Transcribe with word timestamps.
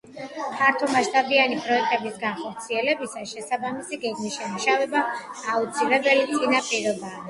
ფართომასშტაბიანი 0.53 1.59
პროექტების 1.65 2.17
განხორციელებისას 2.25 3.35
შესაბამისი 3.37 4.03
გეგმის 4.09 4.43
შემუშავება 4.43 5.07
აუცილებელი 5.57 6.31
წინაპირობაა. 6.37 7.19